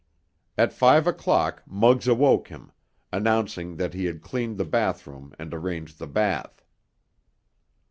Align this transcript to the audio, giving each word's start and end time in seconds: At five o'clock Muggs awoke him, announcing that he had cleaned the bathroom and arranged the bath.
At 0.57 0.73
five 0.73 1.05
o'clock 1.05 1.61
Muggs 1.67 2.07
awoke 2.07 2.47
him, 2.47 2.71
announcing 3.13 3.75
that 3.75 3.93
he 3.93 4.05
had 4.05 4.23
cleaned 4.23 4.57
the 4.57 4.65
bathroom 4.65 5.31
and 5.37 5.53
arranged 5.53 5.99
the 5.99 6.07
bath. 6.07 6.65